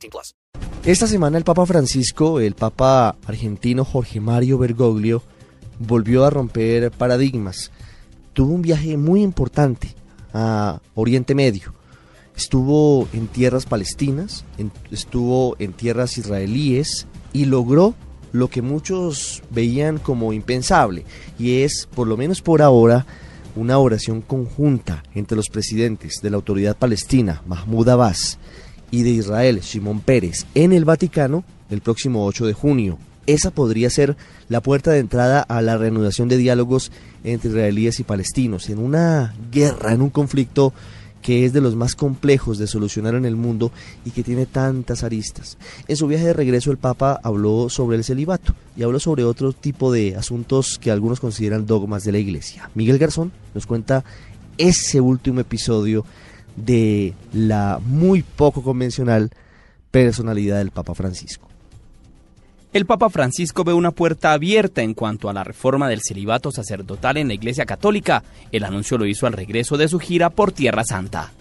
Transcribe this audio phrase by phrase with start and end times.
[0.00, 0.34] 18 plus.
[0.84, 5.22] Esta semana el Papa Francisco, el Papa argentino Jorge Mario Bergoglio,
[5.78, 7.70] volvió a romper paradigmas.
[8.32, 9.94] Tuvo un viaje muy importante
[10.32, 11.74] a Oriente Medio.
[12.36, 17.94] Estuvo en tierras palestinas, en- estuvo en tierras israelíes y logró
[18.32, 21.04] lo que muchos veían como impensable
[21.38, 23.04] y es, por lo menos por ahora,
[23.56, 28.38] una oración conjunta entre los presidentes de la autoridad palestina, Mahmoud Abbas,
[28.90, 32.98] y de Israel, Shimon Pérez, en el Vaticano el próximo 8 de junio.
[33.26, 34.16] Esa podría ser
[34.48, 36.90] la puerta de entrada a la reanudación de diálogos
[37.22, 40.72] entre israelíes y palestinos en una guerra, en un conflicto
[41.22, 43.72] que es de los más complejos de solucionar en el mundo
[44.04, 45.58] y que tiene tantas aristas.
[45.86, 49.52] En su viaje de regreso el Papa habló sobre el celibato y habló sobre otro
[49.52, 52.70] tipo de asuntos que algunos consideran dogmas de la Iglesia.
[52.74, 54.02] Miguel Garzón nos cuenta
[54.56, 56.04] ese último episodio
[56.56, 59.30] de la muy poco convencional
[59.90, 61.48] personalidad del Papa Francisco.
[62.72, 67.16] El Papa Francisco ve una puerta abierta en cuanto a la reforma del celibato sacerdotal
[67.16, 68.22] en la Iglesia Católica.
[68.52, 71.32] El anuncio lo hizo al regreso de su gira por Tierra Santa.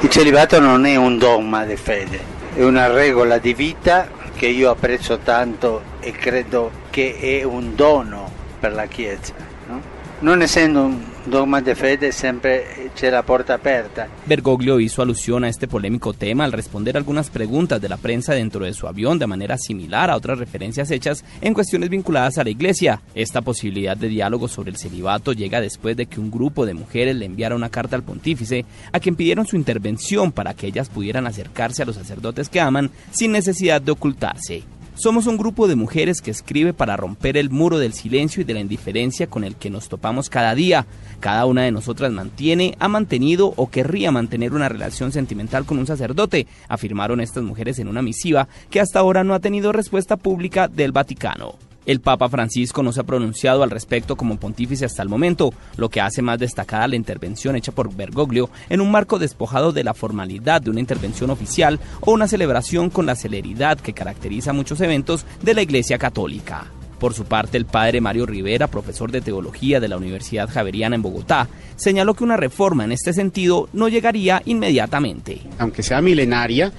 [0.00, 2.20] Il celibato non è un dogma di fede,
[2.54, 8.30] è una regola di vita che io apprezzo tanto e credo che è un dono
[8.58, 9.34] per la Chiesa.
[9.66, 9.82] no?
[10.20, 14.08] Non essendo un dogma di fede sempre c'è la porta aperta.
[14.24, 18.64] Bergoglio hizo alusión a este polémico tema al responder algunas preguntas de la prensa dentro
[18.64, 22.50] de su avión de manera similar a otras referencias hechas en cuestiones vinculadas a la
[22.50, 23.02] iglesia.
[23.14, 27.16] Esta posibilidad de diálogo sobre el celibato llega después de que un grupo de mujeres
[27.16, 31.26] le enviara una carta al pontífice a quien pidieron su intervención para que ellas pudieran
[31.26, 34.77] acercarse a los sacerdotes que aman sin necesidad de ocultarse.
[34.98, 38.54] Somos un grupo de mujeres que escribe para romper el muro del silencio y de
[38.54, 40.86] la indiferencia con el que nos topamos cada día.
[41.20, 45.86] Cada una de nosotras mantiene, ha mantenido o querría mantener una relación sentimental con un
[45.86, 50.66] sacerdote, afirmaron estas mujeres en una misiva que hasta ahora no ha tenido respuesta pública
[50.66, 51.67] del Vaticano.
[51.88, 55.88] El Papa Francisco no se ha pronunciado al respecto como pontífice hasta el momento, lo
[55.88, 59.94] que hace más destacada la intervención hecha por Bergoglio en un marco despojado de la
[59.94, 65.24] formalidad de una intervención oficial o una celebración con la celeridad que caracteriza muchos eventos
[65.40, 66.66] de la Iglesia Católica.
[67.00, 71.00] Por su parte, el padre Mario Rivera, profesor de teología de la Universidad Javeriana en
[71.00, 75.40] Bogotá, señaló que una reforma en este sentido no llegaría inmediatamente.
[75.58, 76.70] aunque sea milenaria,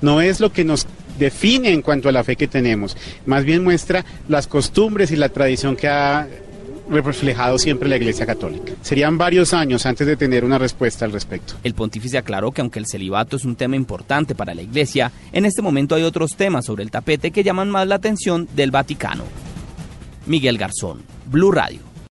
[0.00, 0.86] no es lo que nos
[1.18, 5.28] define en cuanto a la fe que tenemos, más bien muestra las costumbres y la
[5.28, 6.26] tradición que ha
[6.88, 8.72] reflejado siempre la Iglesia Católica.
[8.82, 11.54] Serían varios años antes de tener una respuesta al respecto.
[11.64, 15.46] El pontífice aclaró que aunque el celibato es un tema importante para la Iglesia, en
[15.46, 19.24] este momento hay otros temas sobre el tapete que llaman más la atención del Vaticano.
[20.26, 21.93] Miguel Garzón, Blue Radio.